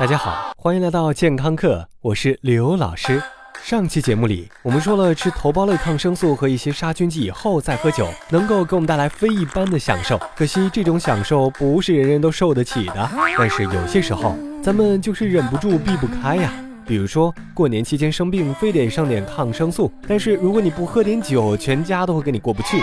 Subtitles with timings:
[0.00, 3.22] 大家好，欢迎来到健康课，我是刘老师。
[3.62, 10.18] 上期节目里，我们说了吃头孢类抗生素和一些杀菌剂以后再喝酒，能够给我们带来非一般的享受。
[10.34, 13.10] 可惜这种享受不是人人都受得起的。
[13.36, 16.50] 但是有些时候，咱们就是忍不住避不开呀。
[16.86, 22.78] 比如说过年期间生病，非得上点抗生素，但是如果你不喝点酒，全家都会跟你过不去。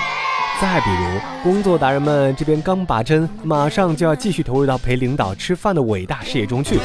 [0.60, 6.80] 再比如，工作达人们这边刚拔针，马上就要继续投入到陪领导吃饭的伟大事业中去。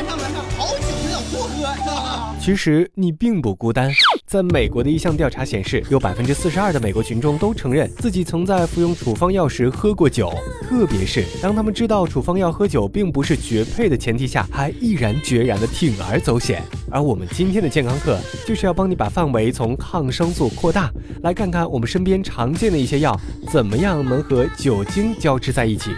[2.39, 3.91] 其实你并不孤单，
[4.33, 10.33] 在美国的一项调查显示，有百分之四十二的美国群众都承认自己曾在服用处方药时喝过酒，
[10.63, 16.63] 特别是当他们知道处方药喝酒并不是绝配的前提下，还毅然决然的铤而走险。
[16.91, 20.91] 而我们今天的健康课就是要帮你把范围从抗生素扩大，
[21.23, 23.15] 来看看我们身边常见的一些药
[23.51, 25.91] 怎么样能和酒精交织在一起，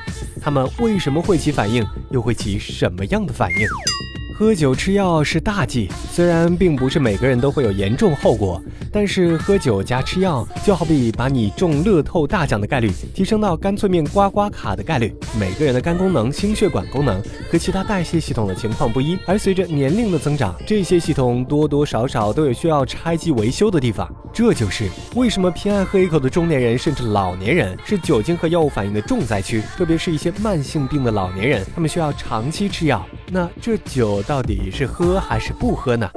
[0.43, 4.24] 它们为什么会起反应，又会起什么样的反应？
[4.37, 8.61] 喝酒吃药是大忌，虽然并不是每个人都会有严重后果，
[8.91, 15.15] 但是喝酒加吃药就好比把你中乐透大奖的概率提升到干脆面刮刮卡的概率。
[15.39, 24.13] 每个人的肝功能、心血管功能和其他代谢系统的情况不一，而随着年龄的增长，这些系统多多少少都有需要拆机维修的地方。
[24.33, 33.07] 这就是为什么偏爱喝一口的中年人甚至老年人是酒精和药物反应的重灾区，特别是一些慢性病的老年人，他们需要长期吃药。
[33.35, 36.09] 那这酒到底是喝还是不喝呢？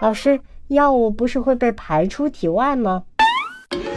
[0.00, 3.02] 老师，药物不是会被排出体外吗？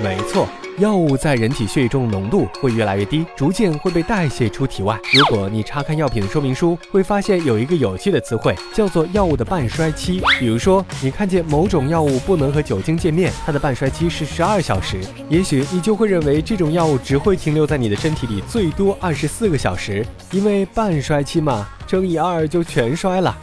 [0.01, 0.47] 没错。
[0.79, 4.99] 药物在人体血液中浓度会越来越低，逐渐会被代谢出体外。
[5.13, 10.19] 如果你查看药品的说明书，会发现有一个有趣的词汇，叫做药物的半衰期。
[10.39, 14.97] 比如说，你看见某种药物不能和酒精见面，它的半衰期是十二小时，
[15.29, 23.35] 也许你就会认为这种药物只会停留在你的身体里最多二十四个小时，因为半衰期嘛，乘以二就全衰了。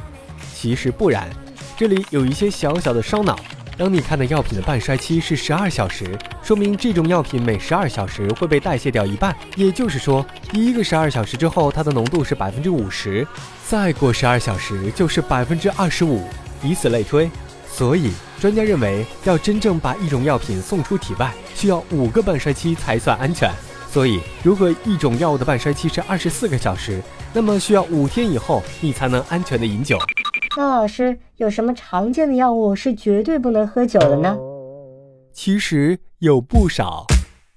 [0.54, 1.28] 其实不然，
[1.76, 3.38] 这里有一些小小的烧脑。
[3.76, 13.26] 当你看的药品的半衰期是十二小时，说明这种药品每十二小时会被代谢掉一半，也就是说，第一个十二小时之后，它的浓度是百分之五十，
[13.66, 16.22] 再过十二小时就是百分之二十五，
[16.62, 17.28] 以此类推。
[17.68, 23.50] 所以，专家认为，要真正把一种药品送出体外，需要五个半衰期才算安全。
[23.94, 27.00] 所以，如果一种药物的半衰期是二十四个小时，
[27.32, 29.96] 那么需要五天以后，你才能安全的饮酒。
[30.56, 34.36] 那老师有什么常见的药物是绝对不能喝酒的呢？
[35.32, 37.06] 其实有不少。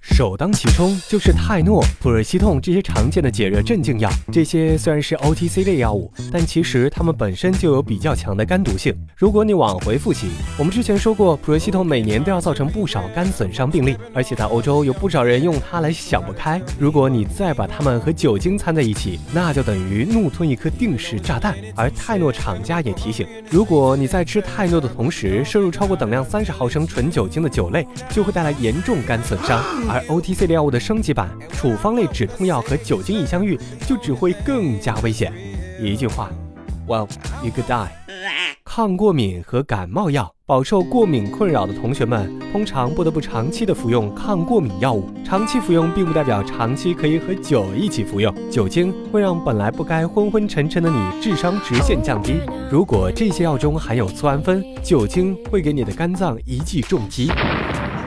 [0.10, 4.10] 首当其冲就是泰诺、普瑞西痛这些常见的解热镇静药。
[4.32, 8.96] 这些虽然是 OTC 类药物，但其实它们本身就有比较强的肝毒性。
[9.16, 16.60] 如果你往回复习，我们之前说过，普瑞西痛每年都要造成不少肝损伤病例，而且在欧洲有不少人用它来想不开。
[16.80, 21.56] 如果你再把它们和酒精掺在一起，那就等于怒吞一颗定时炸弹。
[21.76, 29.62] 而泰诺厂家也提醒，如果你在吃泰诺的同时摄入超过等量三十毫升纯酒精的酒类，就会带来严重肝损伤。
[29.88, 35.34] 而而 OTC 药物的升级版处方类止痛药和酒精一相遇，就只会更加危险。
[35.82, 36.30] 一句话
[36.88, 37.08] ，Well
[37.44, 37.88] you could die。
[38.64, 45.10] 抗过敏和感冒药，饱受过敏困扰的同学们，通常不得不长期的服用抗过敏药物。
[45.26, 48.32] 长期服用并不代表长期可以和酒一起服用。
[48.52, 52.36] 酒精会让本来不该昏昏沉沉的你智商直线降低。
[52.70, 57.32] 如果这些药中含有醋胺酚，酒精会给你的肝脏一记重击。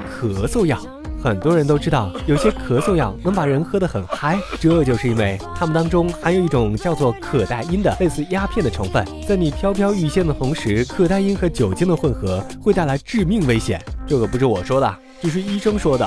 [0.08, 0.78] 咳嗽药。
[1.22, 9.04] 很多人都知道，有些咳嗽药能把人喝得很嗨，这就是因为它们当中含有一种叫做可待因的类似鸦片的成分。
[9.28, 13.78] 在你飘飘欲仙的同时，可待因和酒精的混合会带来致命危险。
[14.06, 16.06] 这个不是我说的，这是医生说的。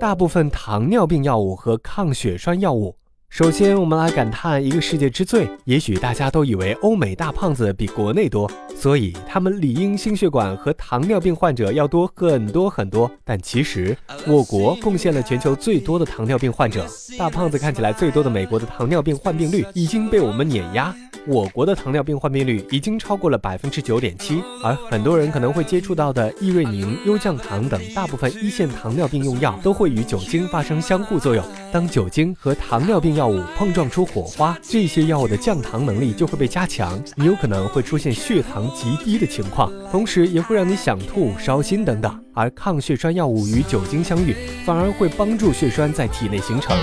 [0.00, 2.96] 大部分糖尿病药物和抗血栓药物。
[3.30, 5.48] 首先，我们来感叹一个世界之最。
[5.64, 13.08] 也许大家都以为欧美大胖子比国内多，所以他们理应心血管和糖尿病患者要多很多很多。
[13.24, 13.96] 但其实，
[14.26, 16.86] 我国贡献了全球最多的糖尿病患者。
[17.18, 20.92] 大胖子看起来最多的美国的糖尿病患病率已经被我们碾压。
[21.28, 31.44] 我国的糖尿病患病率已经超过了百分之九点七，而很多人可能会接触到的易瑞宁、优降糖等大部分一线糖尿病用药，都会与酒精发生相互作用。
[31.70, 42.24] 当酒精和糖尿病药物碰撞出火花，这些药物的降糖能力就会被加强，你有可能会出现血糖极低的情况，同时也会让你想吐、烧心等等。
[42.32, 44.34] 而抗血栓药物与酒精相遇，
[44.64, 46.74] 反而会帮助血栓在体内形成，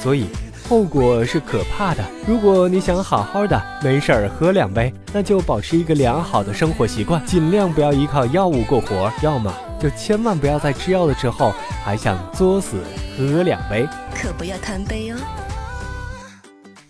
[0.00, 0.26] 所以。
[0.68, 2.04] 后果是可怕的。
[2.26, 9.12] 如果你想好好的没事儿喝两杯，那就保持一个良好的生活习惯，尽量不要依靠药物过活。
[9.22, 11.54] 要么就千万不要在吃药的时候
[11.84, 12.78] 还想作死
[13.16, 15.16] 喝两杯，可不要贪杯哦。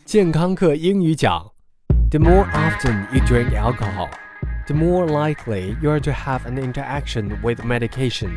[0.07, 1.45] 健康课英语讲
[2.11, 4.09] The more often you drink alcohol,
[4.67, 8.31] the more likely you are to have an interaction with medication.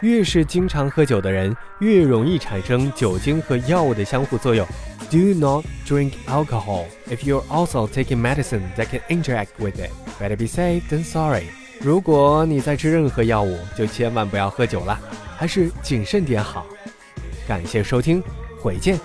[0.00, 4.66] 越是经常喝酒的人，越容易产生酒精和药物的相互作用。
[5.10, 9.90] Do not drink alcohol if you're also taking medicine that can interact with it.
[10.18, 11.44] Better be safe than sorry.
[11.80, 14.98] 如果你在吃任何药物，就千万不要喝酒了，
[15.36, 16.66] 还是谨慎点好。
[17.46, 18.22] 感谢收听，
[18.60, 18.98] 回见。